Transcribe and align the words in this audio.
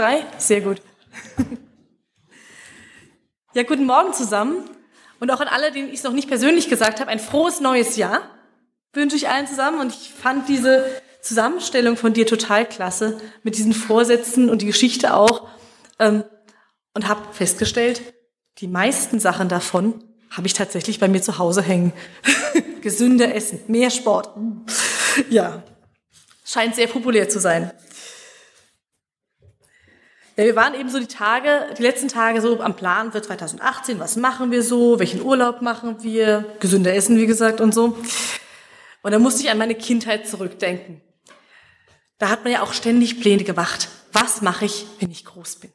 frei? 0.00 0.24
Sehr 0.38 0.60
gut. 0.60 0.80
Ja, 3.52 3.64
guten 3.64 3.84
Morgen 3.84 4.12
zusammen. 4.12 4.62
Und 5.18 5.32
auch 5.32 5.40
an 5.40 5.48
alle, 5.48 5.72
denen 5.72 5.88
ich 5.88 5.94
es 5.96 6.02
noch 6.04 6.12
nicht 6.12 6.28
persönlich 6.28 6.68
gesagt 6.68 7.00
habe, 7.00 7.10
ein 7.10 7.18
frohes 7.18 7.60
neues 7.60 7.96
Jahr 7.96 8.20
wünsche 8.92 9.16
ich 9.16 9.28
allen 9.28 9.48
zusammen. 9.48 9.80
Und 9.80 9.92
ich 9.92 10.12
fand 10.12 10.48
diese 10.48 10.86
Zusammenstellung 11.20 11.96
von 11.96 12.12
dir 12.12 12.28
total 12.28 12.64
klasse 12.64 13.20
mit 13.42 13.58
diesen 13.58 13.72
Vorsätzen 13.72 14.48
und 14.50 14.62
die 14.62 14.66
Geschichte 14.66 15.14
auch. 15.14 15.48
Ähm, 15.98 16.22
und 16.94 17.08
habe 17.08 17.22
festgestellt, 17.32 18.02
die 18.58 18.68
meisten 18.68 19.18
Sachen 19.18 19.48
davon 19.48 20.04
habe 20.30 20.46
ich 20.46 20.54
tatsächlich 20.54 21.00
bei 21.00 21.08
mir 21.08 21.20
zu 21.20 21.38
Hause 21.38 21.62
hängen. 21.62 21.92
Gesünder 22.82 23.34
essen, 23.34 23.58
mehr 23.66 23.90
Sport. 23.90 24.30
Ja, 25.28 25.64
scheint 26.44 26.76
sehr 26.76 26.86
populär 26.86 27.28
zu 27.28 27.40
sein. 27.40 27.72
Ja, 30.40 30.46
wir 30.46 30.56
waren 30.56 30.72
eben 30.74 30.88
so 30.88 30.98
die 30.98 31.06
Tage, 31.06 31.66
die 31.76 31.82
letzten 31.82 32.08
Tage 32.08 32.40
so 32.40 32.62
am 32.62 32.74
Plan 32.74 33.12
für 33.12 33.20
2018. 33.20 34.00
Was 34.00 34.16
machen 34.16 34.50
wir 34.50 34.62
so? 34.62 34.98
Welchen 34.98 35.20
Urlaub 35.20 35.60
machen 35.60 36.02
wir? 36.02 36.56
Gesünder 36.60 36.94
essen, 36.94 37.18
wie 37.18 37.26
gesagt, 37.26 37.60
und 37.60 37.74
so. 37.74 37.94
Und 39.02 39.12
da 39.12 39.18
musste 39.18 39.42
ich 39.42 39.50
an 39.50 39.58
meine 39.58 39.74
Kindheit 39.74 40.26
zurückdenken. 40.26 41.02
Da 42.16 42.30
hat 42.30 42.44
man 42.44 42.54
ja 42.54 42.62
auch 42.62 42.72
ständig 42.72 43.20
Pläne 43.20 43.44
gemacht. 43.44 43.90
Was 44.14 44.40
mache 44.40 44.64
ich, 44.64 44.86
wenn 44.98 45.10
ich 45.10 45.26
groß 45.26 45.56
bin? 45.56 45.74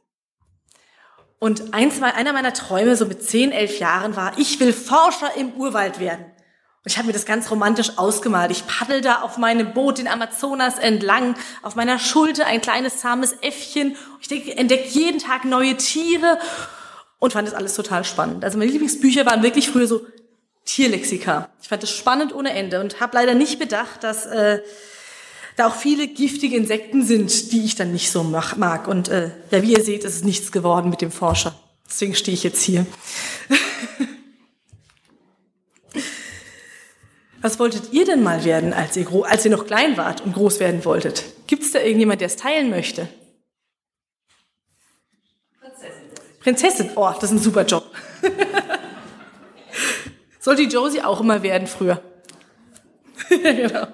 Und 1.37 1.75
eins, 1.75 2.01
einer 2.01 2.33
meiner 2.33 2.55
Träume 2.55 2.95
so 2.95 3.05
mit 3.05 3.21
10, 3.21 3.51
11 3.51 3.77
Jahren 3.77 4.15
war, 4.15 4.35
ich 4.39 4.59
will 4.59 4.73
Forscher 4.73 5.37
im 5.37 5.51
Urwald 5.53 5.99
werden. 5.99 6.25
Ich 6.87 6.97
habe 6.97 7.07
mir 7.07 7.13
das 7.13 7.25
ganz 7.25 7.49
romantisch 7.49 7.97
ausgemalt. 7.97 8.51
Ich 8.51 8.67
paddel 8.67 9.01
da 9.01 9.21
auf 9.21 9.39
meinem 9.39 9.73
Boot 9.73 9.97
den 9.97 10.07
Amazonas 10.07 10.77
entlang, 10.77 11.35
auf 11.63 11.75
meiner 11.75 11.97
Schulter 11.97 12.45
ein 12.45 12.61
kleines 12.61 12.99
zahmes 12.99 13.33
Äffchen. 13.41 13.97
Ich 14.21 14.57
entdecke 14.57 14.87
jeden 14.89 15.19
Tag 15.19 15.45
neue 15.45 15.77
Tiere 15.77 16.37
und 17.17 17.33
fand 17.33 17.47
das 17.47 17.55
alles 17.55 17.73
total 17.73 18.05
spannend. 18.05 18.43
Also 18.43 18.59
meine 18.59 18.69
Lieblingsbücher 18.69 19.25
waren 19.25 19.41
wirklich 19.41 19.69
früher 19.69 19.87
so 19.87 20.05
Tierlexika. 20.65 21.49
Ich 21.59 21.69
fand 21.69 21.81
das 21.81 21.89
spannend 21.89 22.35
ohne 22.35 22.51
Ende 22.51 22.79
und 22.79 22.99
habe 22.99 23.17
leider 23.17 23.33
nicht 23.33 23.57
bedacht, 23.57 24.03
dass 24.03 24.27
äh, 24.27 24.61
da 25.55 25.67
auch 25.67 25.75
viele 25.75 26.07
giftige 26.07 26.55
Insekten 26.55 27.03
sind, 27.03 27.51
die 27.51 27.65
ich 27.65 27.75
dann 27.75 27.93
nicht 27.93 28.11
so 28.11 28.23
mag. 28.23 28.87
Und 28.87 29.07
äh, 29.07 29.31
ja, 29.49 29.63
wie 29.63 29.73
ihr 29.73 29.83
seht, 29.83 30.03
ist 30.03 30.15
es 30.17 30.23
nichts 30.23 30.51
geworden 30.51 30.91
mit 30.91 31.01
dem 31.01 31.11
Forscher. 31.11 31.55
Deswegen 31.87 32.13
stehe 32.13 32.35
ich 32.35 32.43
jetzt 32.43 32.61
hier. 32.61 32.85
Was 37.45 37.59
wolltet 37.59 37.93
ihr 37.93 38.05
denn 38.05 38.23
mal 38.23 38.43
werden, 38.43 38.73
als 38.73 38.97
ihr, 38.97 39.07
als 39.23 39.45
ihr 39.45 39.51
noch 39.51 39.67
klein 39.67 39.97
wart 39.97 40.25
und 40.25 40.33
groß 40.33 40.59
werden 40.59 40.83
wolltet? 40.83 41.23
Gibt 41.45 41.61
es 41.61 41.73
da 41.73 41.79
irgendjemand, 41.79 42.19
der 42.19 42.25
es 42.25 42.37
teilen 42.37 42.71
möchte? 42.71 43.07
Prinzessin. 45.59 46.39
Prinzessin, 46.39 46.89
oh, 46.95 47.11
das 47.13 47.25
ist 47.25 47.31
ein 47.33 47.37
super 47.37 47.63
Job. 47.63 47.83
Sollte 50.39 50.63
die 50.63 50.73
Josie 50.73 51.03
auch 51.03 51.21
immer 51.21 51.43
werden 51.43 51.67
früher. 51.67 52.01
genau. 53.29 53.89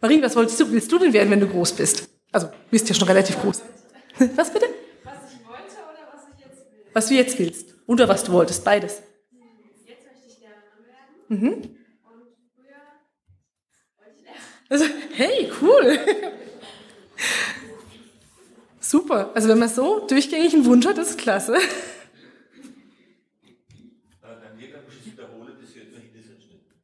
Marie, 0.00 0.22
was 0.22 0.34
wolltest 0.34 0.58
du, 0.60 0.72
willst 0.72 0.90
du 0.90 0.98
denn 0.98 1.12
werden, 1.12 1.30
wenn 1.30 1.40
du 1.40 1.46
groß 1.46 1.72
bist? 1.72 2.08
Also, 2.32 2.48
bist 2.70 2.88
ja 2.88 2.94
schon 2.94 3.08
relativ 3.08 3.38
groß. 3.38 3.60
Was 4.34 4.50
bitte? 4.50 4.68
Was 5.02 5.12
ich 5.30 5.46
wollte 5.46 5.74
oder 5.74 6.08
was 6.10 6.22
ich 6.32 6.42
jetzt 6.42 6.56
will? 6.56 6.88
Was 6.94 7.08
du 7.08 7.14
jetzt 7.14 7.38
willst. 7.38 7.74
Oder 7.86 8.08
was 8.08 8.24
du 8.24 8.32
wolltest, 8.32 8.64
beides. 8.64 9.02
Mhm. 11.40 11.76
Also, 14.68 14.84
hey, 15.12 15.50
cool. 15.60 15.98
Super. 18.80 19.30
Also 19.34 19.48
wenn 19.48 19.58
man 19.58 19.68
so 19.68 20.06
durchgängig 20.06 20.54
einen 20.54 20.64
Wunsch 20.64 20.86
hat, 20.86 20.98
ist 20.98 21.18
klasse. 21.18 21.56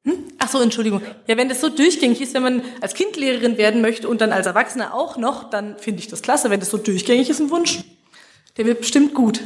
Hm? 0.04 0.28
Ach 0.38 0.48
so, 0.48 0.60
Entschuldigung. 0.60 1.02
Ja, 1.26 1.36
wenn 1.36 1.48
das 1.48 1.60
so 1.60 1.68
durchgängig 1.68 2.20
ist, 2.20 2.34
wenn 2.34 2.42
man 2.42 2.62
als 2.80 2.94
Kind 2.94 3.16
Lehrerin 3.16 3.58
werden 3.58 3.82
möchte 3.82 4.08
und 4.08 4.20
dann 4.20 4.32
als 4.32 4.46
Erwachsener 4.46 4.94
auch 4.94 5.16
noch, 5.16 5.50
dann 5.50 5.78
finde 5.78 6.00
ich 6.00 6.08
das 6.08 6.22
klasse. 6.22 6.50
Wenn 6.50 6.60
das 6.60 6.70
so 6.70 6.78
durchgängig 6.78 7.28
ist, 7.28 7.40
ein 7.40 7.50
Wunsch, 7.50 7.80
der 8.56 8.66
wird 8.66 8.80
bestimmt 8.80 9.14
gut. 9.14 9.40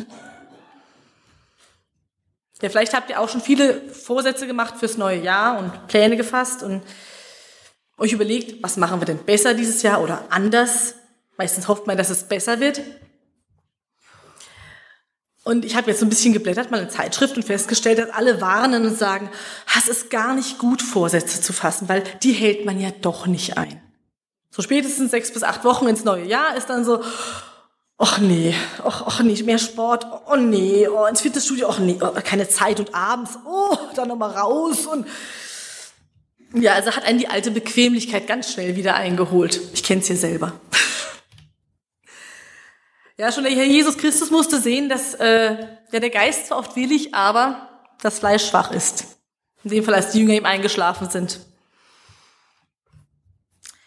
Ja, 2.62 2.69
vielleicht 2.69 2.94
habt 2.94 3.10
ihr 3.10 3.20
auch 3.20 3.28
schon 3.28 3.41
viele 3.41 3.81
Vorsätze 3.91 4.47
gemacht 4.47 4.76
fürs 4.78 4.97
neue 4.97 5.20
Jahr 5.20 5.59
und 5.59 5.88
Pläne 5.88 6.16
gefasst 6.16 6.62
und 6.62 6.82
euch 7.98 8.12
überlegt, 8.12 8.62
was 8.62 8.76
machen 8.76 9.00
wir 9.00 9.06
denn 9.06 9.25
besser 9.25 9.54
dieses 9.54 9.82
Jahr 9.82 10.03
oder 10.03 10.25
anders. 10.31 10.94
Meistens 11.37 11.69
hofft 11.69 11.87
man, 11.87 11.98
dass 11.98 12.10
es 12.10 12.25
besser 12.25 12.60
wird. 12.60 12.81
Und 15.42 15.65
ich 15.65 15.76
habe 15.76 15.91
jetzt 15.91 16.00
so 16.00 16.06
ein 16.06 16.09
bisschen 16.09 16.32
geblättert, 16.32 16.70
mal 16.70 16.81
in 16.81 16.88
Zeitschrift 16.88 17.37
und 17.37 17.42
festgestellt, 17.42 17.98
dass 17.98 18.10
alle 18.10 18.41
warnen 18.41 18.86
und 18.86 18.97
sagen, 18.97 19.28
es 19.76 19.88
ist 19.88 20.10
gar 20.10 20.34
nicht 20.34 20.59
gut, 20.59 20.81
Vorsätze 20.81 21.41
zu 21.41 21.53
fassen, 21.53 21.88
weil 21.88 22.03
die 22.22 22.32
hält 22.32 22.65
man 22.65 22.81
ja 22.81 22.91
doch 23.03 23.26
nicht 23.26 23.59
ein. 23.59 23.82
So 24.50 24.62
spätestens 24.62 25.10
sechs 25.10 25.32
bis 25.32 25.42
acht 25.42 25.65
Wochen 25.65 25.86
ins 25.86 26.04
neue 26.04 26.25
Jahr 26.25 26.56
ist 26.56 26.71
dann 26.71 26.84
so, 26.84 27.03
ach 27.99 28.19
nee, 28.19 28.55
ach, 28.84 29.05
ach 29.06 29.21
nee, 29.21 29.41
mehr 29.43 29.59
Sport, 29.59 30.06
oh 30.27 30.37
nee, 30.37 30.88
oh, 30.88 31.06
ins 31.06 31.21
Fitnessstudio, 31.21 31.69
ach 31.69 31.78
nee, 31.78 31.99
oh, 32.00 32.12
keine 32.25 32.49
Zeit 32.49 32.81
und 32.81 32.94
abends, 32.94 33.38
oh, 33.47 33.77
dann 33.94 34.09
nochmal 34.09 34.31
raus 34.31 34.87
und 34.87 35.06
ja, 36.54 36.75
also 36.75 36.93
hat 36.93 37.04
einen 37.04 37.19
die 37.19 37.28
alte 37.28 37.50
Bequemlichkeit 37.50 38.28
ganz 38.28 38.53
schnell 38.53 38.77
wieder 38.77 38.94
eingeholt. 38.94 39.60
Ich 39.72 39.83
kenn's 39.83 40.06
hier 40.06 40.16
selber. 40.16 40.53
Ja, 43.16 43.31
schon 43.31 43.44
der 43.44 43.53
Herr 43.53 43.65
Jesus 43.65 43.97
Christus 43.97 44.33
musste 44.33 44.60
sehen, 44.60 44.88
dass 44.88 45.15
äh, 45.15 45.56
ja, 45.93 46.00
der 46.00 46.10
Geist 46.10 46.49
zwar 46.49 46.59
oft 46.59 46.75
willig, 46.75 47.15
aber 47.15 47.69
das 48.03 48.19
Fleisch 48.19 48.49
schwach 48.49 48.72
ist. 48.72 49.04
In 49.62 49.71
dem 49.71 49.84
Fall, 49.84 49.94
als 49.94 50.10
die 50.10 50.19
Jünger 50.19 50.34
ihm 50.34 50.44
eingeschlafen 50.44 51.09
sind. 51.09 51.38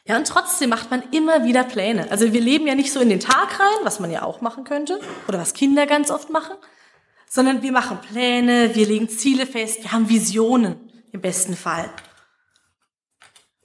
Ja, 0.07 0.15
und 0.15 0.27
trotzdem 0.27 0.69
macht 0.69 0.89
man 0.89 1.03
immer 1.11 1.43
wieder 1.43 1.65
Pläne. 1.65 2.09
Also 2.09 2.31
wir 2.31 2.39
leben 2.39 2.65
ja 2.65 2.75
nicht 2.75 2.93
so 2.93 3.01
in 3.01 3.09
den 3.09 3.19
Tag 3.19 3.59
rein, 3.59 3.79
was 3.83 3.99
man 3.99 4.09
ja 4.09 4.23
auch 4.23 4.39
machen 4.39 4.63
könnte, 4.63 5.01
oder 5.27 5.37
was 5.37 5.53
Kinder 5.53 5.85
ganz 5.85 6.09
oft 6.09 6.29
machen, 6.29 6.55
sondern 7.29 7.61
wir 7.61 7.73
machen 7.73 7.99
Pläne, 7.99 8.73
wir 8.73 8.87
legen 8.87 9.09
Ziele 9.09 9.45
fest, 9.45 9.83
wir 9.83 9.91
haben 9.91 10.07
Visionen 10.07 10.91
im 11.11 11.19
besten 11.19 11.57
Fall. 11.57 11.89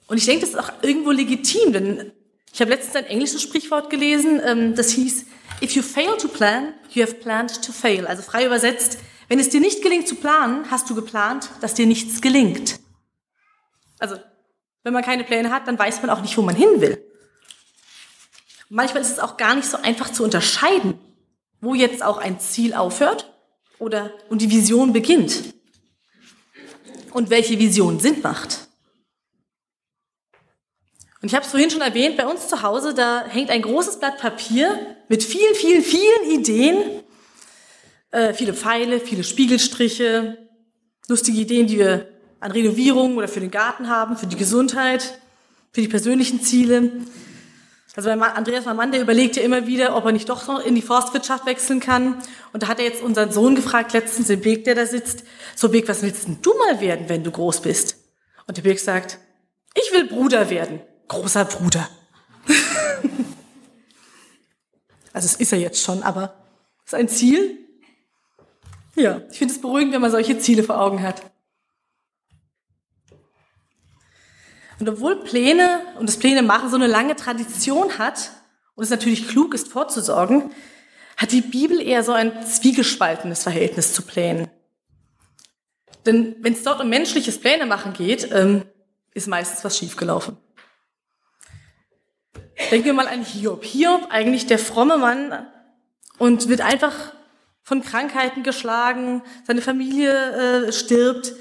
Und 0.07 0.17
ich 0.17 0.25
denke, 0.25 0.41
das 0.41 0.49
ist 0.49 0.59
auch 0.59 0.71
irgendwo 0.81 1.11
legitim, 1.11 1.71
denn 1.71 2.11
ich 2.51 2.59
habe 2.59 2.71
letztens 2.71 2.97
ein 2.97 3.05
englisches 3.05 3.41
Sprichwort 3.41 3.89
gelesen, 3.89 4.41
ähm, 4.43 4.75
das 4.75 4.91
hieß, 4.91 5.25
if 5.61 5.71
you 5.71 5.81
fail 5.81 6.17
to 6.17 6.27
plan, 6.27 6.73
you 6.91 7.01
have 7.01 7.15
planned 7.15 7.63
to 7.63 7.71
fail. 7.71 8.05
Also 8.05 8.21
frei 8.21 8.45
übersetzt, 8.45 8.99
wenn 9.29 9.39
es 9.39 9.47
dir 9.47 9.61
nicht 9.61 9.81
gelingt 9.81 10.09
zu 10.09 10.15
planen, 10.15 10.69
hast 10.69 10.89
du 10.89 10.95
geplant, 10.95 11.49
dass 11.61 11.73
dir 11.73 11.85
nichts 11.85 12.21
gelingt. 12.21 12.79
Also 13.97 14.17
wenn 14.83 14.93
man 14.93 15.03
keine 15.03 15.23
Pläne 15.23 15.51
hat, 15.51 15.67
dann 15.67 15.79
weiß 15.79 16.01
man 16.01 16.09
auch 16.09 16.21
nicht, 16.21 16.37
wo 16.37 16.41
man 16.41 16.55
hin 16.55 16.81
will. 16.81 17.03
Manchmal 18.69 19.01
ist 19.01 19.11
es 19.11 19.19
auch 19.19 19.37
gar 19.37 19.55
nicht 19.55 19.67
so 19.67 19.77
einfach 19.77 20.11
zu 20.11 20.23
unterscheiden, 20.23 20.99
wo 21.61 21.73
jetzt 21.73 22.03
auch 22.03 22.17
ein 22.17 22.39
Ziel 22.39 22.73
aufhört 22.73 23.33
oder 23.79 24.11
und 24.29 24.41
die 24.41 24.49
Vision 24.49 24.93
beginnt. 24.93 25.53
Und 27.11 27.29
welche 27.29 27.59
Vision 27.59 27.99
Sinn 27.99 28.21
macht. 28.21 28.67
Und 31.21 31.27
ich 31.27 31.35
habe 31.35 31.45
es 31.45 31.51
vorhin 31.51 31.69
schon 31.69 31.81
erwähnt, 31.81 32.17
bei 32.17 32.25
uns 32.25 32.49
zu 32.49 32.63
Hause, 32.63 32.93
da 32.93 33.25
hängt 33.25 33.49
ein 33.49 33.61
großes 33.61 33.99
Blatt 33.99 34.17
Papier 34.17 34.97
mit 35.07 35.23
vielen, 35.23 35.55
vielen, 35.55 35.83
vielen 35.83 36.31
Ideen. 36.31 37.03
Äh, 38.11 38.33
viele 38.33 38.53
Pfeile, 38.53 38.99
viele 38.99 39.23
Spiegelstriche, 39.23 40.37
lustige 41.07 41.39
Ideen, 41.39 41.67
die 41.67 41.77
wir 41.77 42.12
an 42.43 42.51
Renovierung 42.51 43.15
oder 43.15 43.29
für 43.29 43.39
den 43.39 43.51
Garten 43.51 43.89
haben, 43.89 44.17
für 44.17 44.27
die 44.27 44.35
Gesundheit, 44.35 45.17
für 45.71 45.79
die 45.79 45.87
persönlichen 45.87 46.41
Ziele. 46.41 46.91
Also 47.95 48.09
mein 48.09 48.19
Mann, 48.19 48.31
Andreas, 48.31 48.65
mein 48.65 48.75
Mann, 48.75 48.91
der 48.91 49.01
überlegt 49.01 49.37
ja 49.37 49.43
immer 49.43 49.65
wieder, 49.65 49.95
ob 49.95 50.03
er 50.05 50.11
nicht 50.11 50.27
doch 50.27 50.45
noch 50.47 50.63
in 50.65 50.75
die 50.75 50.81
Forstwirtschaft 50.81 51.45
wechseln 51.45 51.79
kann. 51.79 52.21
Und 52.51 52.63
da 52.63 52.67
hat 52.67 52.79
er 52.79 52.85
jetzt 52.85 53.01
unseren 53.01 53.31
Sohn 53.31 53.55
gefragt, 53.55 53.93
letztens, 53.93 54.27
den 54.27 54.41
Birk, 54.41 54.65
der 54.65 54.75
da 54.75 54.85
sitzt, 54.85 55.23
so 55.55 55.69
Birk, 55.69 55.87
was 55.87 56.01
willst 56.01 56.27
denn 56.27 56.39
du 56.41 56.53
mal 56.57 56.81
werden, 56.81 57.07
wenn 57.07 57.23
du 57.23 57.31
groß 57.31 57.61
bist? 57.61 57.95
Und 58.45 58.57
der 58.57 58.63
Birk 58.63 58.79
sagt, 58.79 59.19
ich 59.73 59.93
will 59.93 60.05
Bruder 60.07 60.49
werden. 60.49 60.81
Großer 61.07 61.45
Bruder. 61.45 61.87
also 65.13 65.25
es 65.25 65.35
ist 65.35 65.53
er 65.53 65.59
jetzt 65.59 65.81
schon, 65.81 66.03
aber 66.03 66.33
ist 66.85 66.93
ein 66.93 67.07
Ziel? 67.07 67.57
Ja, 68.95 69.21
ich 69.31 69.37
finde 69.37 69.53
es 69.53 69.61
beruhigend, 69.61 69.93
wenn 69.93 70.01
man 70.01 70.11
solche 70.11 70.37
Ziele 70.39 70.63
vor 70.63 70.81
Augen 70.81 71.01
hat. 71.01 71.32
Und 74.79 74.89
obwohl 74.89 75.23
Pläne 75.23 75.81
und 75.99 76.07
das 76.07 76.17
Pläne 76.17 76.41
machen 76.41 76.69
so 76.69 76.75
eine 76.75 76.87
lange 76.87 77.15
Tradition 77.15 77.97
hat 77.97 78.31
und 78.75 78.83
es 78.83 78.89
natürlich 78.89 79.27
klug 79.27 79.53
ist 79.53 79.67
vorzusorgen, 79.67 80.51
hat 81.17 81.31
die 81.31 81.41
Bibel 81.41 81.79
eher 81.79 82.03
so 82.03 82.11
ein 82.11 82.45
zwiegespaltenes 82.45 83.43
Verhältnis 83.43 83.93
zu 83.93 84.01
Plänen. 84.01 84.49
Denn 86.05 86.35
wenn 86.39 86.53
es 86.53 86.63
dort 86.63 86.81
um 86.81 86.89
menschliches 86.89 87.39
Pläne 87.39 87.65
machen 87.65 87.93
geht, 87.93 88.31
ähm, 88.31 88.63
ist 89.13 89.27
meistens 89.27 89.63
was 89.63 89.77
schiefgelaufen. 89.77 90.37
Denken 92.71 92.85
wir 92.85 92.93
mal 92.93 93.07
an 93.07 93.23
Hiob. 93.23 93.63
Hiob, 93.63 94.07
eigentlich 94.09 94.47
der 94.47 94.59
fromme 94.59 94.97
Mann 94.97 95.47
und 96.17 96.49
wird 96.49 96.61
einfach 96.61 97.13
von 97.61 97.81
Krankheiten 97.81 98.43
geschlagen, 98.43 99.21
seine 99.45 99.61
Familie 99.61 100.67
äh, 100.67 100.71
stirbt. 100.73 101.33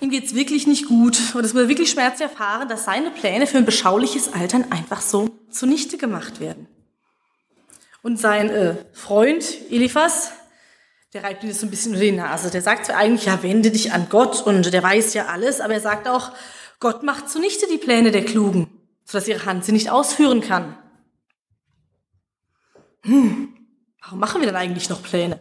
Ihm 0.00 0.10
geht's 0.10 0.34
wirklich 0.34 0.66
nicht 0.66 0.86
gut 0.86 1.18
und 1.34 1.44
es 1.44 1.54
wird 1.54 1.68
wirklich 1.68 1.90
Schmerz 1.90 2.20
erfahren, 2.20 2.68
dass 2.68 2.84
seine 2.84 3.10
Pläne 3.10 3.46
für 3.46 3.58
ein 3.58 3.64
beschauliches 3.64 4.32
Altern 4.32 4.70
einfach 4.70 5.00
so 5.00 5.28
zunichte 5.50 5.98
gemacht 5.98 6.40
werden. 6.40 6.66
Und 8.02 8.18
sein 8.18 8.50
äh, 8.50 8.76
Freund 8.92 9.44
Eliphas, 9.70 10.32
der 11.14 11.22
reibt 11.22 11.42
ihm 11.42 11.48
das 11.48 11.60
so 11.60 11.66
ein 11.66 11.70
bisschen 11.70 11.92
unter 11.92 12.04
die 12.04 12.12
Nase. 12.12 12.50
Der 12.50 12.60
sagt 12.60 12.86
zwar 12.86 12.96
eigentlich, 12.96 13.26
ja, 13.26 13.42
wende 13.42 13.70
dich 13.70 13.92
an 13.92 14.08
Gott 14.10 14.42
und 14.42 14.72
der 14.72 14.82
weiß 14.82 15.14
ja 15.14 15.26
alles, 15.26 15.60
aber 15.60 15.74
er 15.74 15.80
sagt 15.80 16.08
auch, 16.08 16.32
Gott 16.80 17.02
macht 17.02 17.30
zunichte 17.30 17.66
die 17.66 17.78
Pläne 17.78 18.10
der 18.10 18.24
Klugen, 18.24 18.68
sodass 19.04 19.28
ihre 19.28 19.46
Hand 19.46 19.64
sie 19.64 19.72
nicht 19.72 19.90
ausführen 19.90 20.40
kann. 20.40 20.76
Hm, 23.04 23.54
warum 24.02 24.18
machen 24.18 24.40
wir 24.40 24.48
denn 24.48 24.56
eigentlich 24.56 24.88
noch 24.88 25.02
Pläne? 25.02 25.40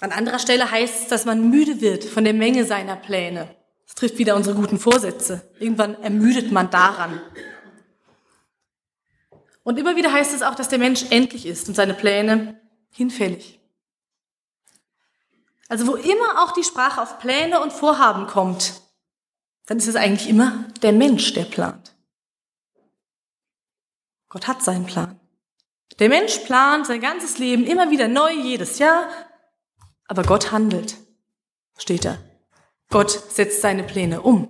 An 0.00 0.12
anderer 0.12 0.38
Stelle 0.38 0.70
heißt 0.70 1.02
es, 1.02 1.08
dass 1.08 1.26
man 1.26 1.50
müde 1.50 1.80
wird 1.80 2.04
von 2.04 2.24
der 2.24 2.32
Menge 2.32 2.64
seiner 2.64 2.96
Pläne. 2.96 3.54
Das 3.86 3.94
trifft 3.94 4.18
wieder 4.18 4.34
unsere 4.34 4.56
guten 4.56 4.78
Vorsätze. 4.78 5.50
Irgendwann 5.58 6.02
ermüdet 6.02 6.52
man 6.52 6.70
daran. 6.70 7.20
Und 9.62 9.78
immer 9.78 9.96
wieder 9.96 10.12
heißt 10.12 10.34
es 10.34 10.42
auch, 10.42 10.54
dass 10.54 10.68
der 10.68 10.78
Mensch 10.78 11.04
endlich 11.10 11.44
ist 11.44 11.68
und 11.68 11.74
seine 11.74 11.94
Pläne 11.94 12.58
hinfällig. 12.90 13.60
Also 15.68 15.86
wo 15.86 15.94
immer 15.94 16.42
auch 16.42 16.52
die 16.52 16.64
Sprache 16.64 17.00
auf 17.00 17.18
Pläne 17.18 17.60
und 17.60 17.72
Vorhaben 17.72 18.26
kommt, 18.26 18.80
dann 19.66 19.78
ist 19.78 19.86
es 19.86 19.96
eigentlich 19.96 20.28
immer 20.28 20.64
der 20.82 20.92
Mensch, 20.92 21.32
der 21.34 21.44
plant. 21.44 21.94
Gott 24.28 24.48
hat 24.48 24.62
seinen 24.62 24.86
Plan. 24.86 25.20
Der 25.98 26.08
Mensch 26.08 26.38
plant 26.38 26.86
sein 26.86 27.00
ganzes 27.00 27.38
Leben 27.38 27.66
immer 27.66 27.90
wieder 27.90 28.08
neu, 28.08 28.32
jedes 28.32 28.78
Jahr, 28.78 29.08
aber 30.10 30.24
Gott 30.24 30.50
handelt, 30.50 30.96
steht 31.78 32.04
da. 32.04 32.18
Gott 32.88 33.12
setzt 33.12 33.60
seine 33.60 33.84
Pläne 33.84 34.22
um. 34.22 34.48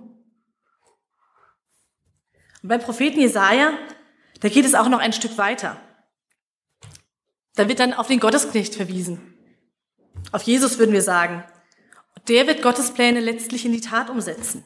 Und 2.63 2.69
beim 2.69 2.81
Propheten 2.81 3.19
Jesaja, 3.19 3.77
da 4.39 4.49
geht 4.49 4.65
es 4.65 4.73
auch 4.73 4.89
noch 4.89 4.97
ein 4.97 5.13
Stück 5.13 5.37
weiter. 5.37 5.79
Da 7.53 7.69
wird 7.69 7.79
dann 7.79 7.93
auf 7.93 8.07
den 8.07 8.19
Gottesknecht 8.19 8.73
verwiesen. 8.73 9.37
Auf 10.31 10.41
Jesus 10.41 10.79
würden 10.79 10.93
wir 10.93 11.03
sagen. 11.03 11.43
Der 12.27 12.47
wird 12.47 12.63
Gottes 12.63 12.91
Pläne 12.91 13.19
letztlich 13.19 13.63
in 13.63 13.71
die 13.71 13.81
Tat 13.81 14.09
umsetzen. 14.09 14.63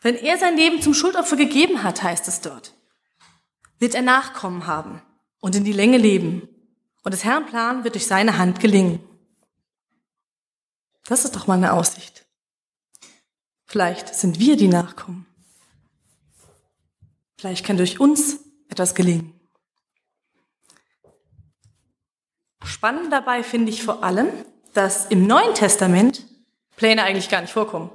Wenn 0.00 0.14
er 0.14 0.38
sein 0.38 0.56
Leben 0.56 0.82
zum 0.82 0.94
Schuldopfer 0.94 1.34
gegeben 1.34 1.82
hat, 1.82 2.00
heißt 2.00 2.28
es 2.28 2.40
dort, 2.40 2.74
wird 3.80 3.96
er 3.96 4.02
Nachkommen 4.02 4.68
haben 4.68 5.02
und 5.40 5.56
in 5.56 5.64
die 5.64 5.72
Länge 5.72 5.98
leben. 5.98 6.48
Und 7.02 7.12
des 7.12 7.24
Herrn 7.24 7.46
Plan 7.46 7.82
wird 7.82 7.96
durch 7.96 8.06
seine 8.06 8.38
Hand 8.38 8.60
gelingen. 8.60 9.00
Das 11.04 11.24
ist 11.24 11.36
doch 11.36 11.46
mal 11.46 11.54
eine 11.54 11.72
Aussicht. 11.72 12.24
Vielleicht 13.66 14.14
sind 14.14 14.38
wir 14.38 14.56
die 14.56 14.68
Nachkommen. 14.68 15.26
Vielleicht 17.36 17.64
kann 17.66 17.76
durch 17.76 18.00
uns 18.00 18.38
etwas 18.68 18.94
gelingen. 18.94 19.38
Spannend 22.64 23.12
dabei 23.12 23.42
finde 23.42 23.70
ich 23.70 23.82
vor 23.82 24.02
allem, 24.02 24.28
dass 24.72 25.06
im 25.06 25.26
Neuen 25.26 25.54
Testament 25.54 26.24
Pläne 26.76 27.02
eigentlich 27.02 27.28
gar 27.28 27.42
nicht 27.42 27.52
vorkommen. 27.52 27.90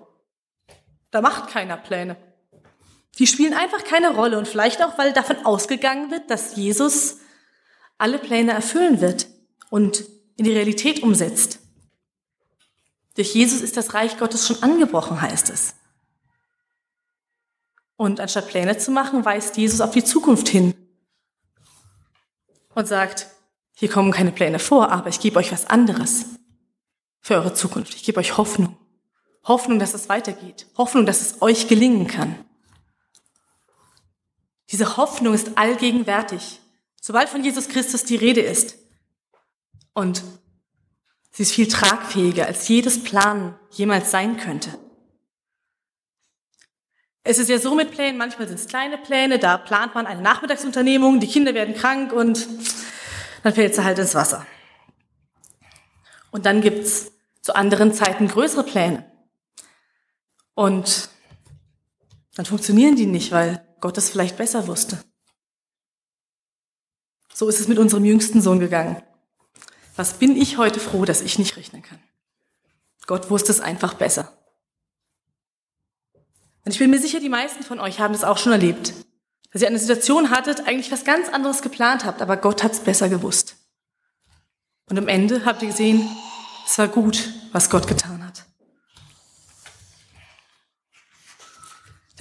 Da 1.11 1.21
macht 1.21 1.49
keiner 1.49 1.77
Pläne. 1.77 2.15
Die 3.17 3.27
spielen 3.27 3.53
einfach 3.53 3.83
keine 3.83 4.15
Rolle 4.15 4.37
und 4.37 4.47
vielleicht 4.47 4.83
auch, 4.83 4.97
weil 4.97 5.11
davon 5.11 5.45
ausgegangen 5.45 6.11
wird, 6.11 6.29
dass 6.29 6.55
Jesus 6.55 7.17
alle 7.97 8.19
Pläne 8.19 8.51
erfüllen 8.51 9.01
wird 9.01 9.27
und 9.69 10.05
in 10.37 10.45
die 10.45 10.53
Realität 10.53 11.01
umsetzt. 11.03 11.59
Durch 13.19 13.33
Jesus 13.33 13.59
ist 13.59 13.75
das 13.75 13.93
Reich 13.95 14.17
Gottes 14.17 14.47
schon 14.47 14.63
angebrochen, 14.63 15.21
heißt 15.21 15.49
es. 15.49 15.75
Und 17.97 18.21
anstatt 18.21 18.47
Pläne 18.47 18.77
zu 18.77 18.91
machen, 18.91 19.25
weist 19.25 19.57
Jesus 19.57 19.81
auf 19.81 19.91
die 19.91 20.05
Zukunft 20.05 20.47
hin 20.47 20.73
und 22.75 22.87
sagt, 22.87 23.27
hier 23.73 23.89
kommen 23.89 24.13
keine 24.13 24.31
Pläne 24.31 24.57
vor, 24.57 24.89
aber 24.89 25.09
ich 25.09 25.19
gebe 25.19 25.37
euch 25.37 25.51
was 25.51 25.65
anderes 25.65 26.27
für 27.19 27.33
eure 27.33 27.53
Zukunft. 27.53 27.93
Ich 27.93 28.03
gebe 28.03 28.21
euch 28.21 28.37
Hoffnung. 28.37 28.77
Hoffnung, 29.43 29.79
dass 29.79 29.93
es 29.93 30.07
weitergeht. 30.07 30.67
Hoffnung, 30.77 31.05
dass 31.05 31.19
es 31.19 31.41
euch 31.41 31.67
gelingen 31.67 32.07
kann. 32.07 32.35
Diese 34.71 34.95
Hoffnung 34.95 35.33
ist 35.33 35.57
allgegenwärtig, 35.57 36.61
sobald 37.01 37.27
von 37.27 37.43
Jesus 37.43 37.67
Christus 37.67 38.05
die 38.05 38.15
Rede 38.15 38.39
ist. 38.39 38.77
Und 39.91 40.23
Sie 41.31 41.43
ist 41.43 41.51
viel 41.51 41.67
tragfähiger, 41.67 42.45
als 42.45 42.67
jedes 42.67 43.03
Plan 43.03 43.57
jemals 43.71 44.11
sein 44.11 44.37
könnte. 44.37 44.77
Es 47.23 47.37
ist 47.37 47.49
ja 47.49 47.59
so 47.59 47.75
mit 47.75 47.91
Plänen, 47.91 48.17
manchmal 48.17 48.47
sind 48.47 48.59
es 48.59 48.67
kleine 48.67 48.97
Pläne, 48.97 49.39
da 49.39 49.57
plant 49.57 49.93
man 49.93 50.07
eine 50.07 50.21
Nachmittagsunternehmung, 50.21 51.19
die 51.19 51.27
Kinder 51.27 51.53
werden 51.53 51.75
krank 51.75 52.11
und 52.11 52.47
dann 53.43 53.53
fällt 53.53 53.75
sie 53.75 53.83
halt 53.83 53.99
ins 53.99 54.15
Wasser. 54.15 54.45
Und 56.31 56.45
dann 56.45 56.61
gibt's 56.61 57.11
zu 57.41 57.55
anderen 57.55 57.93
Zeiten 57.93 58.27
größere 58.27 58.63
Pläne. 58.63 59.09
Und 60.55 61.09
dann 62.35 62.45
funktionieren 62.45 62.95
die 62.95 63.05
nicht, 63.05 63.31
weil 63.31 63.65
Gott 63.79 63.97
es 63.97 64.09
vielleicht 64.09 64.37
besser 64.37 64.67
wusste. 64.67 64.99
So 67.33 67.47
ist 67.47 67.59
es 67.59 67.67
mit 67.67 67.79
unserem 67.79 68.05
jüngsten 68.05 68.41
Sohn 68.41 68.59
gegangen. 68.59 69.01
Was 69.99 70.13
bin 70.13 70.41
ich 70.41 70.55
heute 70.55 70.79
froh, 70.79 71.03
dass 71.03 71.19
ich 71.19 71.37
nicht 71.39 71.57
rechnen 71.57 71.81
kann? 71.81 71.99
Gott 73.05 73.29
wusste 73.29 73.51
es 73.51 73.59
einfach 73.59 73.95
besser. 73.95 74.31
Und 76.63 76.71
ich 76.71 76.79
bin 76.79 76.89
mir 76.89 77.01
sicher, 77.01 77.19
die 77.19 77.27
meisten 77.27 77.63
von 77.63 77.81
euch 77.81 77.99
haben 77.99 78.13
das 78.13 78.23
auch 78.23 78.37
schon 78.37 78.53
erlebt. 78.53 78.93
Dass 79.51 79.61
ihr 79.61 79.67
eine 79.67 79.77
Situation 79.77 80.29
hattet, 80.29 80.65
eigentlich 80.65 80.89
was 80.93 81.03
ganz 81.03 81.27
anderes 81.27 81.61
geplant 81.61 82.05
habt, 82.05 82.21
aber 82.21 82.37
Gott 82.37 82.63
hat 82.63 82.71
es 82.71 82.79
besser 82.79 83.09
gewusst. 83.09 83.57
Und 84.85 84.97
am 84.97 85.09
Ende 85.09 85.43
habt 85.43 85.63
ihr 85.63 85.67
gesehen, 85.67 86.07
es 86.65 86.77
war 86.77 86.87
gut, 86.87 87.33
was 87.51 87.69
Gott 87.69 87.85
getan 87.85 88.25
hat. 88.25 88.45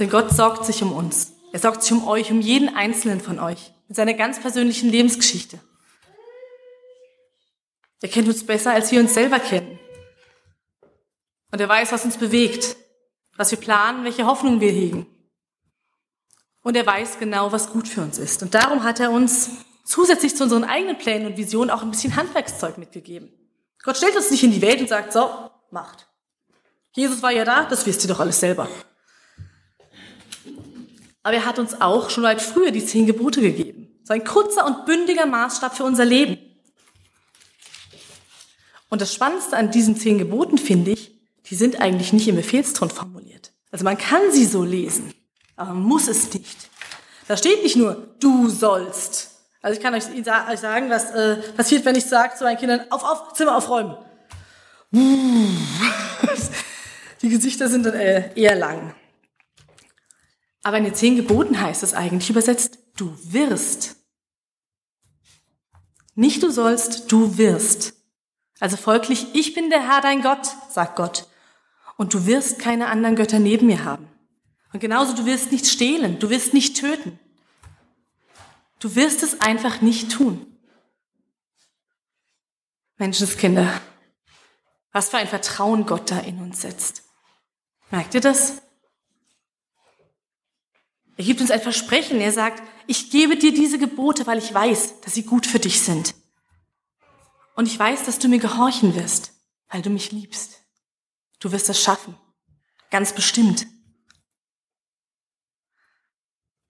Denn 0.00 0.10
Gott 0.10 0.32
sorgt 0.32 0.64
sich 0.64 0.82
um 0.82 0.90
uns. 0.90 1.30
Er 1.52 1.60
sorgt 1.60 1.84
sich 1.84 1.92
um 1.92 2.08
euch, 2.08 2.32
um 2.32 2.40
jeden 2.40 2.74
einzelnen 2.74 3.20
von 3.20 3.38
euch, 3.38 3.72
mit 3.86 3.96
seiner 3.96 4.14
ganz 4.14 4.40
persönlichen 4.40 4.90
Lebensgeschichte. 4.90 5.60
Er 8.00 8.08
kennt 8.08 8.28
uns 8.28 8.44
besser, 8.44 8.72
als 8.72 8.92
wir 8.92 9.00
uns 9.00 9.14
selber 9.14 9.40
kennen. 9.40 9.78
Und 11.50 11.60
er 11.60 11.68
weiß, 11.68 11.92
was 11.92 12.04
uns 12.04 12.16
bewegt, 12.16 12.76
was 13.36 13.50
wir 13.50 13.58
planen, 13.58 14.04
welche 14.04 14.26
Hoffnung 14.26 14.60
wir 14.60 14.70
hegen. 14.70 15.06
Und 16.62 16.76
er 16.76 16.86
weiß 16.86 17.18
genau, 17.18 17.50
was 17.50 17.70
gut 17.70 17.88
für 17.88 18.02
uns 18.02 18.18
ist. 18.18 18.42
Und 18.42 18.54
darum 18.54 18.84
hat 18.84 19.00
er 19.00 19.10
uns 19.10 19.50
zusätzlich 19.84 20.36
zu 20.36 20.44
unseren 20.44 20.64
eigenen 20.64 20.98
Plänen 20.98 21.26
und 21.26 21.36
Visionen 21.36 21.70
auch 21.70 21.82
ein 21.82 21.90
bisschen 21.90 22.14
Handwerkszeug 22.16 22.78
mitgegeben. 22.78 23.32
Gott 23.82 23.96
stellt 23.96 24.16
uns 24.16 24.30
nicht 24.30 24.42
in 24.42 24.52
die 24.52 24.60
Welt 24.60 24.80
und 24.80 24.88
sagt, 24.88 25.12
so, 25.12 25.50
macht. 25.70 26.06
Jesus 26.92 27.22
war 27.22 27.30
ja 27.30 27.44
da, 27.44 27.64
das 27.64 27.86
wisst 27.86 28.04
ihr 28.04 28.08
doch 28.08 28.20
alles 28.20 28.40
selber. 28.40 28.68
Aber 31.22 31.34
er 31.34 31.46
hat 31.46 31.58
uns 31.58 31.80
auch 31.80 32.10
schon 32.10 32.24
weit 32.24 32.40
früher 32.40 32.70
die 32.70 32.84
zehn 32.84 33.06
Gebote 33.06 33.40
gegeben. 33.40 34.00
So 34.04 34.14
ein 34.14 34.24
kurzer 34.24 34.66
und 34.66 34.84
bündiger 34.86 35.26
Maßstab 35.26 35.76
für 35.76 35.84
unser 35.84 36.04
Leben. 36.04 36.38
Und 38.88 39.00
das 39.02 39.12
Spannendste 39.14 39.56
an 39.56 39.70
diesen 39.70 39.96
zehn 39.96 40.18
Geboten 40.18 40.58
finde 40.58 40.92
ich, 40.92 41.18
die 41.46 41.54
sind 41.54 41.80
eigentlich 41.80 42.12
nicht 42.12 42.28
im 42.28 42.36
Befehlston 42.36 42.90
formuliert. 42.90 43.52
Also 43.70 43.84
man 43.84 43.98
kann 43.98 44.32
sie 44.32 44.46
so 44.46 44.64
lesen, 44.64 45.12
aber 45.56 45.74
man 45.74 45.82
muss 45.82 46.08
es 46.08 46.32
nicht. 46.32 46.70
Da 47.26 47.36
steht 47.36 47.62
nicht 47.62 47.76
nur, 47.76 48.14
du 48.20 48.48
sollst. 48.48 49.30
Also 49.60 49.76
ich 49.76 49.82
kann 49.82 49.94
euch, 49.94 50.04
euch 50.08 50.58
sagen, 50.58 50.88
was 50.88 51.10
äh, 51.10 51.36
passiert, 51.52 51.84
wenn 51.84 51.96
ich 51.96 52.06
sage 52.06 52.34
zu 52.36 52.44
meinen 52.44 52.58
Kindern, 52.58 52.86
auf, 52.90 53.02
auf, 53.02 53.34
Zimmer 53.34 53.56
aufräumen. 53.56 53.96
Die 57.22 57.28
Gesichter 57.28 57.68
sind 57.68 57.84
dann 57.84 57.94
äh, 57.94 58.30
eher 58.34 58.54
lang. 58.54 58.94
Aber 60.62 60.78
in 60.78 60.84
den 60.84 60.94
zehn 60.94 61.16
Geboten 61.16 61.60
heißt 61.60 61.82
es 61.82 61.92
eigentlich 61.94 62.30
übersetzt, 62.30 62.78
du 62.96 63.12
wirst. 63.22 63.96
Nicht 66.14 66.42
du 66.42 66.50
sollst, 66.50 67.12
du 67.12 67.36
wirst. 67.36 67.97
Also 68.60 68.76
folglich, 68.76 69.26
ich 69.34 69.54
bin 69.54 69.70
der 69.70 69.86
Herr 69.86 70.00
dein 70.00 70.22
Gott, 70.22 70.46
sagt 70.70 70.96
Gott. 70.96 71.28
Und 71.96 72.14
du 72.14 72.26
wirst 72.26 72.58
keine 72.58 72.88
anderen 72.88 73.16
Götter 73.16 73.38
neben 73.38 73.66
mir 73.66 73.84
haben. 73.84 74.08
Und 74.72 74.80
genauso, 74.80 75.14
du 75.14 75.26
wirst 75.26 75.52
nicht 75.52 75.66
stehlen, 75.66 76.18
du 76.18 76.30
wirst 76.30 76.54
nicht 76.54 76.76
töten. 76.76 77.18
Du 78.78 78.94
wirst 78.94 79.22
es 79.22 79.40
einfach 79.40 79.80
nicht 79.80 80.12
tun. 80.12 80.46
Menschenskinder, 82.96 83.80
was 84.92 85.08
für 85.08 85.18
ein 85.18 85.28
Vertrauen 85.28 85.86
Gott 85.86 86.10
da 86.10 86.18
in 86.18 86.40
uns 86.40 86.62
setzt. 86.62 87.02
Merkt 87.90 88.14
ihr 88.14 88.20
das? 88.20 88.60
Er 91.16 91.24
gibt 91.24 91.40
uns 91.40 91.50
ein 91.50 91.60
Versprechen. 91.60 92.20
Er 92.20 92.32
sagt, 92.32 92.62
ich 92.86 93.10
gebe 93.10 93.36
dir 93.36 93.52
diese 93.52 93.78
Gebote, 93.78 94.26
weil 94.26 94.38
ich 94.38 94.52
weiß, 94.52 95.00
dass 95.00 95.14
sie 95.14 95.24
gut 95.24 95.46
für 95.46 95.58
dich 95.58 95.80
sind. 95.80 96.14
Und 97.58 97.66
ich 97.66 97.76
weiß, 97.76 98.04
dass 98.04 98.20
du 98.20 98.28
mir 98.28 98.38
gehorchen 98.38 98.94
wirst, 98.94 99.32
weil 99.68 99.82
du 99.82 99.90
mich 99.90 100.12
liebst. 100.12 100.60
Du 101.40 101.50
wirst 101.50 101.68
es 101.68 101.82
schaffen. 101.82 102.14
Ganz 102.92 103.12
bestimmt. 103.12 103.66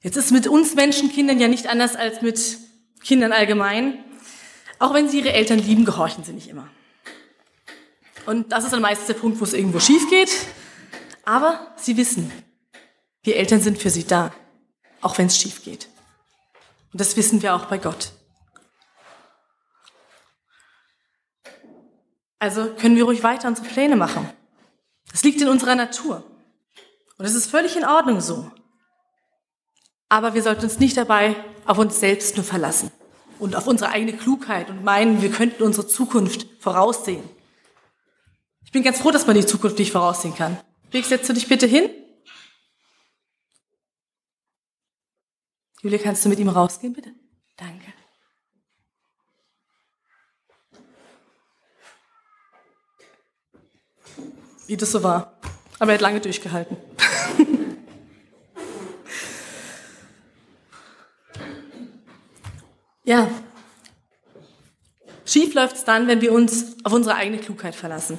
Jetzt 0.00 0.16
ist 0.16 0.30
mit 0.30 0.47
uns 0.47 0.76
Menschenkindern 0.76 1.38
ja 1.38 1.47
nicht 1.47 1.66
anders 1.66 1.95
als 1.95 2.23
mit 2.23 2.57
Kindern 3.04 3.33
allgemein. 3.33 4.02
Auch 4.78 4.95
wenn 4.95 5.11
sie 5.11 5.18
ihre 5.18 5.35
Eltern 5.35 5.59
lieben, 5.59 5.85
gehorchen 5.85 6.25
sie 6.25 6.33
nicht 6.33 6.49
immer. 6.49 6.71
Und 8.25 8.52
das 8.52 8.64
ist 8.64 8.73
dann 8.73 8.80
meistens 8.80 9.09
der 9.09 9.14
Punkt, 9.14 9.40
wo 9.40 9.45
es 9.45 9.52
irgendwo 9.52 9.80
schief 9.80 10.09
geht. 10.09 10.30
Aber 11.26 11.71
sie 11.76 11.99
wissen, 11.99 12.33
wir 13.25 13.37
Eltern 13.37 13.61
sind 13.61 13.76
für 13.76 13.90
sie 13.90 14.07
da, 14.07 14.33
auch 15.02 15.18
wenn 15.18 15.26
es 15.26 15.37
schief 15.37 15.62
geht. 15.62 15.87
Und 16.95 17.02
das 17.02 17.14
wissen 17.18 17.42
wir 17.42 17.54
auch 17.54 17.66
bei 17.66 17.76
Gott. 17.76 18.12
Also 22.38 22.75
können 22.75 22.97
wir 22.97 23.04
ruhig 23.04 23.23
weiter 23.23 23.49
unsere 23.49 23.66
Pläne 23.66 23.97
machen. 23.97 24.28
Das 25.11 25.25
liegt 25.25 25.40
in 25.40 25.49
unserer 25.49 25.75
Natur. 25.75 26.25
Und 27.16 27.25
es 27.25 27.35
ist 27.35 27.50
völlig 27.50 27.76
in 27.76 27.85
Ordnung 27.85 28.21
so. 28.21 28.50
Aber 30.09 30.35
wir 30.35 30.42
sollten 30.42 30.64
uns 30.64 30.78
nicht 30.78 30.97
dabei 30.97 31.37
auf 31.66 31.78
uns 31.78 32.00
selbst 32.00 32.37
nur 32.37 32.45
verlassen 32.45 32.90
und 33.38 33.57
auf 33.57 33.66
unsere 33.66 33.90
eigene 33.90 34.16
Klugheit 34.16 34.71
und 34.71 34.85
meinen, 34.85 35.21
wir 35.21 35.30
könnten 35.30 35.62
unsere 35.62 35.87
Zukunft 35.87 36.47
voraussehen. 36.61 37.23
Ich 38.64 38.73
bin 38.73 38.83
ganz 38.83 39.00
froh, 39.00 39.11
dass 39.11 39.26
man 39.26 39.37
die 39.37 39.47
Zukunft 39.47 39.78
nicht 39.78 39.92
voraussehen 39.92 40.35
kann. 40.35 40.59
Felix, 40.90 41.09
setzt 41.09 41.28
du 41.28 41.33
dich 41.33 41.49
bitte 41.49 41.66
hin? 41.66 41.90
Julia, 45.83 45.99
kannst 45.99 46.25
du 46.25 46.28
mit 46.28 46.38
ihm 46.38 46.49
rausgehen, 46.49 46.92
bitte? 46.92 47.12
Danke. 47.57 47.88
Wie 54.68 54.76
das 54.76 54.92
so 54.92 55.02
war. 55.02 55.32
Aber 55.78 55.90
er 55.92 55.94
hat 55.94 56.02
lange 56.02 56.20
durchgehalten. 56.20 56.76
ja. 63.04 63.28
Schief 65.25 65.54
läuft 65.54 65.76
es 65.76 65.84
dann, 65.84 66.06
wenn 66.06 66.20
wir 66.20 66.32
uns 66.32 66.76
auf 66.84 66.92
unsere 66.92 67.16
eigene 67.16 67.38
Klugheit 67.38 67.75
verlassen. 67.75 68.18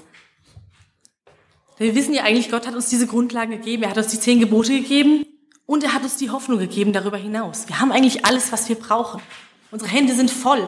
Denn 1.78 1.86
wir 1.88 1.94
wissen 1.96 2.16
ja 2.16 2.24
eigentlich, 2.24 2.50
Gott 2.50 2.66
hat 2.66 2.74
uns 2.74 2.90
diese 2.90 3.06
Grundlagen 3.06 3.52
gegeben. 3.52 3.84
Er 3.84 3.92
hat 3.92 3.98
uns 3.98 4.08
die 4.08 4.20
zehn 4.20 4.40
Gebote 4.40 4.72
gegeben 4.74 5.28
und 5.68 5.84
er 5.84 5.94
hat 5.94 6.02
uns 6.02 6.18
die 6.18 6.32
Hoffnung 6.32 6.58
gegeben 6.58 6.94
darüber 6.94 7.18
hinaus. 7.18 7.68
Wir 7.68 7.80
haben 7.80 7.92
eigentlich 7.92 8.26
alles, 8.26 8.52
was 8.52 8.68
wir 8.70 8.76
brauchen. 8.76 9.22
Unsere 9.70 9.92
Hände 9.92 10.16
sind 10.16 10.32
voll. 10.32 10.68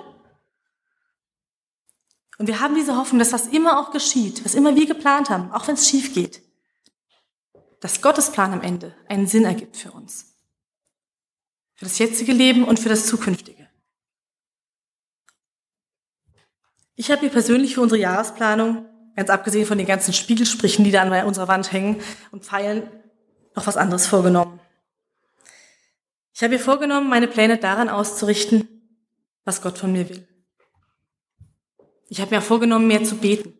Und 2.41 2.47
wir 2.47 2.59
haben 2.59 2.73
diese 2.73 2.97
Hoffnung, 2.97 3.19
dass 3.19 3.33
was 3.33 3.45
immer 3.45 3.79
auch 3.79 3.91
geschieht, 3.91 4.43
was 4.43 4.55
immer 4.55 4.75
wir 4.75 4.87
geplant 4.87 5.29
haben, 5.29 5.51
auch 5.51 5.67
wenn 5.67 5.75
es 5.75 5.87
schief 5.87 6.15
geht, 6.15 6.41
dass 7.81 8.01
Gottes 8.01 8.31
Plan 8.31 8.51
am 8.51 8.61
Ende 8.61 8.95
einen 9.07 9.27
Sinn 9.27 9.45
ergibt 9.45 9.77
für 9.77 9.91
uns. 9.91 10.33
Für 11.75 11.85
das 11.85 11.99
jetzige 11.99 12.31
Leben 12.31 12.63
und 12.63 12.79
für 12.79 12.89
das 12.89 13.05
zukünftige. 13.05 13.69
Ich 16.95 17.11
habe 17.11 17.23
mir 17.23 17.29
persönlich 17.29 17.75
für 17.75 17.81
unsere 17.81 18.01
Jahresplanung 18.01 18.87
ganz 19.15 19.29
abgesehen 19.29 19.67
von 19.67 19.77
den 19.77 19.85
ganzen 19.85 20.11
Spiegelsprüchen, 20.11 20.83
die 20.83 20.89
da 20.89 21.03
an 21.03 21.27
unserer 21.27 21.47
Wand 21.47 21.71
hängen 21.71 22.01
und 22.31 22.43
Pfeilen, 22.43 22.89
noch 23.55 23.67
was 23.67 23.77
anderes 23.77 24.07
vorgenommen. 24.07 24.59
Ich 26.33 26.41
habe 26.41 26.53
mir 26.53 26.59
vorgenommen, 26.59 27.07
meine 27.07 27.27
Pläne 27.27 27.59
daran 27.59 27.87
auszurichten, 27.87 28.67
was 29.45 29.61
Gott 29.61 29.77
von 29.77 29.91
mir 29.91 30.09
will. 30.09 30.27
Ich 32.11 32.19
habe 32.19 32.35
mir 32.35 32.41
vorgenommen, 32.41 32.87
mehr 32.87 33.05
zu 33.05 33.15
beten. 33.15 33.53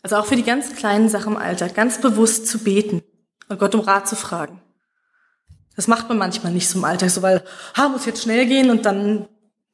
Also 0.00 0.16
auch 0.16 0.24
für 0.24 0.34
die 0.34 0.44
ganz 0.44 0.74
kleinen 0.74 1.10
Sachen 1.10 1.34
im 1.34 1.38
Alltag, 1.38 1.74
ganz 1.74 2.00
bewusst 2.00 2.46
zu 2.46 2.60
beten 2.60 3.02
und 3.50 3.58
Gott 3.58 3.74
um 3.74 3.82
Rat 3.82 4.08
zu 4.08 4.16
fragen. 4.16 4.62
Das 5.76 5.88
macht 5.88 6.08
man 6.08 6.16
manchmal 6.16 6.54
nicht 6.54 6.70
so 6.70 6.78
im 6.78 6.86
Alltag, 6.86 7.10
so 7.10 7.20
weil, 7.20 7.44
ha, 7.76 7.90
muss 7.90 8.06
jetzt 8.06 8.22
schnell 8.22 8.46
gehen 8.46 8.70
und 8.70 8.86
dann 8.86 9.28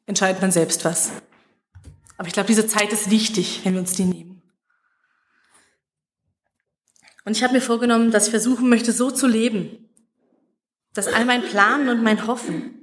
entscheidet 0.07 0.43
man 0.43 0.51
selbst 0.51 0.85
was. 0.85 1.13
Aber 2.17 2.27
ich 2.27 2.35
glaube, 2.35 2.49
diese 2.49 2.67
Zeit 2.67 2.93
ist 2.93 3.09
wichtig, 3.09 3.61
wenn 3.63 3.75
wir 3.75 3.81
uns 3.81 3.93
die 3.93 4.05
nehmen. 4.05 4.43
Und 7.25 7.37
ich 7.37 7.45
habe 7.45 7.53
mir 7.53 7.63
vorgenommen, 7.63 8.11
dass 8.11 8.25
ich 8.25 8.31
versuchen 8.31 8.69
möchte, 8.69 8.91
so 8.91 9.13
zu 9.13 9.29
leben, 9.29 9.89
dass 10.93 11.07
all 11.07 11.25
mein 11.25 11.45
Planen 11.45 11.89
und 11.89 12.03
mein 12.03 12.27
Hoffen 12.27 12.75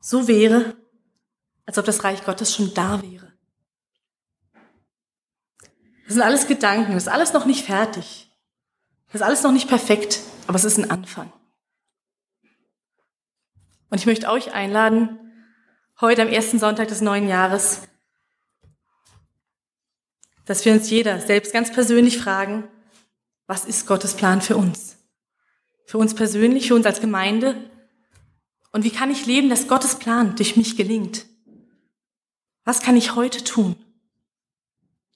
so 0.00 0.26
wäre, 0.26 0.76
als 1.66 1.78
ob 1.78 1.84
das 1.84 2.02
Reich 2.02 2.24
Gottes 2.24 2.52
schon 2.52 2.74
da 2.74 3.00
wäre. 3.00 3.29
Das 6.10 6.16
sind 6.16 6.24
alles 6.24 6.48
Gedanken, 6.48 6.94
das 6.94 7.04
ist 7.04 7.08
alles 7.08 7.34
noch 7.34 7.46
nicht 7.46 7.64
fertig. 7.64 8.28
Das 9.12 9.20
ist 9.20 9.22
alles 9.22 9.44
noch 9.44 9.52
nicht 9.52 9.68
perfekt, 9.68 10.18
aber 10.48 10.56
es 10.56 10.64
ist 10.64 10.76
ein 10.76 10.90
Anfang. 10.90 11.32
Und 13.90 13.98
ich 13.98 14.06
möchte 14.06 14.28
euch 14.28 14.52
einladen, 14.52 15.20
heute 16.00 16.22
am 16.22 16.28
ersten 16.28 16.58
Sonntag 16.58 16.88
des 16.88 17.00
neuen 17.00 17.28
Jahres 17.28 17.82
dass 20.46 20.64
wir 20.64 20.72
uns 20.72 20.90
jeder 20.90 21.20
selbst 21.20 21.52
ganz 21.52 21.72
persönlich 21.72 22.18
fragen, 22.18 22.66
was 23.46 23.64
ist 23.64 23.86
Gottes 23.86 24.14
Plan 24.14 24.42
für 24.42 24.56
uns? 24.56 24.96
Für 25.86 25.98
uns 25.98 26.12
persönlich, 26.12 26.66
für 26.66 26.74
uns 26.74 26.86
als 26.86 27.00
Gemeinde? 27.00 27.70
Und 28.72 28.82
wie 28.82 28.90
kann 28.90 29.12
ich 29.12 29.26
leben, 29.26 29.48
dass 29.48 29.68
Gottes 29.68 30.00
Plan 30.00 30.34
durch 30.34 30.56
mich 30.56 30.76
gelingt? 30.76 31.26
Was 32.64 32.82
kann 32.82 32.96
ich 32.96 33.14
heute 33.14 33.44
tun, 33.44 33.76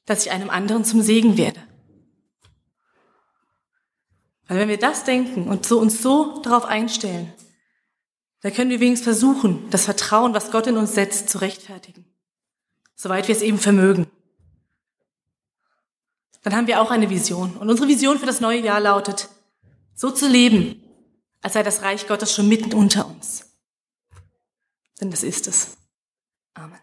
dass 0.07 0.25
ich 0.25 0.33
einem 0.33 0.51
anderen 0.51 0.85
zum 0.85 1.03
Segen 1.03 1.37
werde? 1.37 1.61
Weil 4.47 4.59
wenn 4.59 4.69
wir 4.69 4.79
das 4.79 5.05
denken 5.05 5.49
und 5.49 5.65
so 5.65 5.79
uns 5.79 6.03
so 6.03 6.41
darauf 6.43 6.65
einstellen, 6.65 7.33
dann 8.41 8.53
können 8.53 8.71
wir 8.71 8.81
wenigstens 8.81 9.05
versuchen, 9.05 9.71
das 9.71 9.87
Vertrauen, 9.87 10.35
was 10.35 10.51
Gott 10.51 10.67
in 10.67 10.77
uns 10.77 10.95
setzt, 10.95 11.31
zu 11.31 11.39
rechtfertigen. 11.39 12.05
Soweit 12.95 13.27
wir 13.27 13.35
es 13.35 13.43
eben 13.43 13.59
vermögen 13.59 14.07
dann 16.45 16.55
haben 16.55 16.67
wir 16.67 16.81
auch 16.81 16.91
eine 16.91 17.11
Vision. 17.11 17.57
Und 17.57 17.71
unsere 17.71 17.89
Vision 17.89 18.19
für 18.19 18.27
das 18.27 18.41
neue 18.41 18.61
Jahr 18.61 18.79
lautet, 18.79 19.31
so 19.95 20.11
zu 20.11 20.29
leben, 20.29 20.81
als 21.41 21.55
sei 21.55 21.63
das 21.63 21.83
Reich 21.83 22.07
Gottes 22.07 22.33
schon 22.33 22.49
mitten 22.49 22.75
unter 22.75 23.07
uns. 23.07 23.47
Denn 25.01 25.11
das 25.11 25.23
ist 25.23 25.49
es. 25.49 25.79
Amen. 26.53 26.79